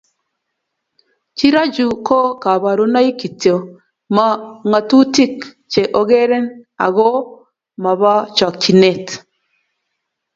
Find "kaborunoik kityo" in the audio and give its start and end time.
2.43-3.55